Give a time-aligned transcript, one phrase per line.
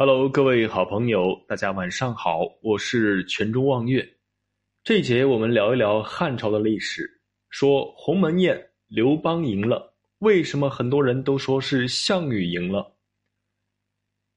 [0.00, 4.08] Hello，各位好朋友，大家晚上好，我是全中望月。
[4.84, 7.20] 这一节我们聊一聊汉朝的历史，
[7.50, 12.96] 说鸿门宴刘邦赢了，为什么很多人都说是项羽赢了？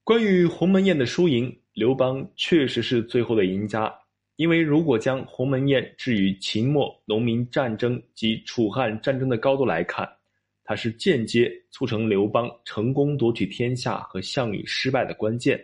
[0.03, 3.93] 关于鸿门宴的输赢，刘邦确实是最后的赢家，
[4.37, 10.11] 因为如果将鸿门宴置于秦末农民战争及楚汉战争的高度来看。
[10.71, 15.61] 它是间接促成刘邦成功夺取天下和项羽失败的关键。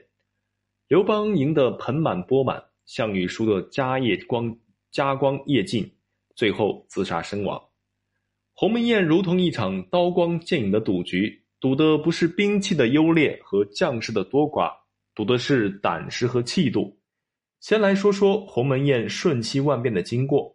[0.89, 4.54] 刘邦赢得盆满钵满，项羽输得家业光
[4.92, 5.89] 家光业尽，
[6.36, 7.57] 最后自杀身亡。
[8.54, 14.74] 鸿门宴如同一场刀光剑影的赌局，赌的不是兵器的优劣和将士的多寡，
[15.15, 17.00] 赌的是胆识和气度。
[17.62, 20.54] 先来说说鸿门宴瞬息万变的经过。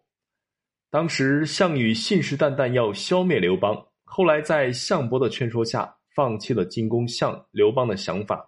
[0.90, 3.86] 当时项羽信誓旦旦要消灭刘邦。
[4.14, 8.46] 后来在项伯的劝说下，放弃了进攻项刘邦的想法，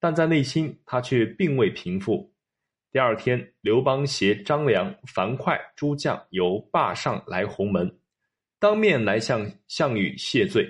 [0.00, 2.34] 但在内心他却并未平复。
[2.90, 7.88] 第二天，刘邦携张良、樊哙诸将由霸上来鸿门，
[8.58, 10.68] 当面来向项羽谢罪。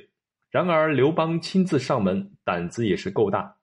[0.51, 3.57] 然而刘邦亲自上门，胆子也是够大。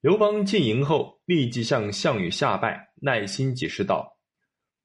[0.00, 4.16] 刘邦进营后，立即向项羽下拜，耐心解释道：“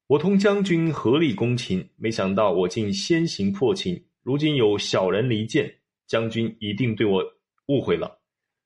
[0.08, 5.72] 我同将军合力攻秦，没想到我竟先行破秦。”如今有小人离间，
[6.08, 7.24] 将军一定对我
[7.68, 8.20] 误会了。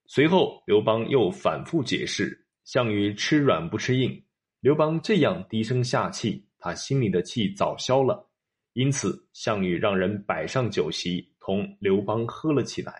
[0.05, 4.23] 随后，刘邦又反复解释，项羽吃软不吃硬。
[4.61, 8.25] 刘邦这样低声下气，他心里的气早消了。
[8.71, 12.93] 因此，项羽让人摆上酒席，同刘邦喝了起来。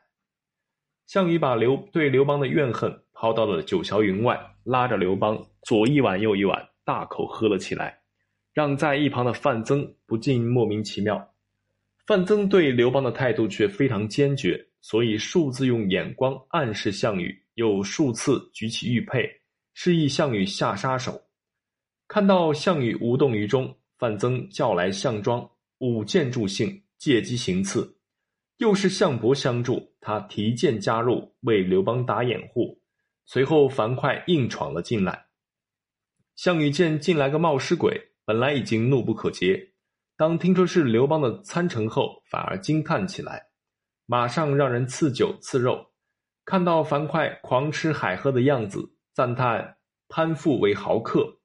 [1.08, 8.02] 项羽把刘对刘邦的怨恨抛到了九霄云外，拉着刘邦左一碗右一碗，大口喝了起来，
[8.54, 11.29] 让在一旁的范增不禁莫名其妙。
[12.10, 19.30] 范增对刘邦的态度却非常坚决，所以数次用眼光暗示项羽，又数次举起玉佩，
[19.76, 21.22] 示意项羽下杀手。
[22.08, 27.96] 看到项羽无动于衷，范增叫来项庄，舞剑助兴，借机行刺。
[28.58, 32.82] 又是项伯相助，他提剑加入，为刘邦打掩护。
[33.28, 35.28] 随后樊哙硬闯了进来，
[36.36, 39.70] 项羽见进来个冒失鬼，本来已经怒不可遏。
[40.20, 43.42] 当听说是刘邦的参城后，反而惊叹起来，
[44.06, 45.92] 马上让人赐酒赐肉。
[46.44, 49.78] 看到樊哙狂吃海喝的样子，赞叹
[50.10, 51.40] 攀附为豪客。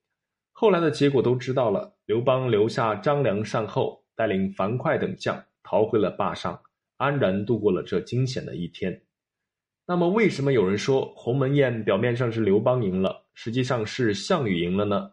[0.51, 6.61] 后来的结果都知道了，刘邦留下张良善后，带领樊哙等将逃回了霸上，
[6.97, 9.03] 安然度过了这惊险的一天。
[9.87, 15.13] 那么，为什么有人说鸿门宴表面上是刘邦赢了，实际上是项羽赢了呢？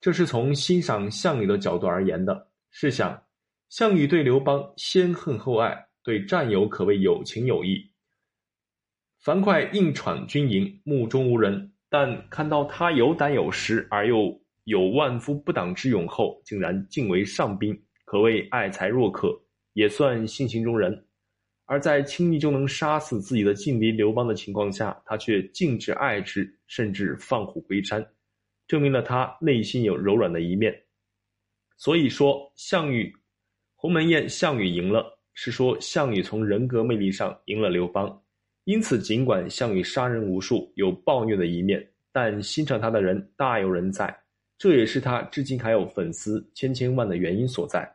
[0.00, 2.48] 这是从欣赏项羽的角度而言的。
[2.76, 3.22] 试想，
[3.68, 7.88] 项羽对刘邦先恨后爱，对战友可谓有情有义。
[9.20, 19.40] 樊哙硬闯军营，目中无人，但看到他有胆有识，而又有万夫不挡之勇后，竟然敬为上宾，可谓爱才若渴，
[19.74, 21.06] 也算性情中人。
[21.66, 28.04] 而在轻易就能杀死自己的劲敌刘邦的情况下，他却敬之爱之，甚至放虎归山，
[28.66, 30.83] 证明了他内心有柔软的一面。
[31.76, 33.12] 所以说，项羽
[33.74, 38.22] 鸿门宴，项羽赢了，是说项羽从人格魅力上赢了刘邦。
[38.64, 44.16] 因此，尽管项羽杀人无数，有暴虐的一面，但欣赏他的人大有人在，
[44.56, 47.86] 这也是他至今还有粉丝千千万的原因所在。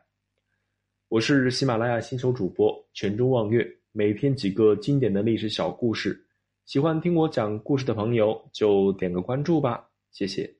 [1.08, 6.24] 我是喜马拉雅新手主播全中望月，每天几个经典的历史小故事，
[6.66, 10.59] 喜欢听我讲故事的朋友就点个关注吧，谢谢。